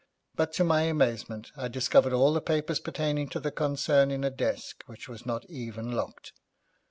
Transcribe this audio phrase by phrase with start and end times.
[0.35, 4.31] But to my amazement I discovered all the papers pertaining to the concern in a
[4.31, 6.33] desk which was not even locked.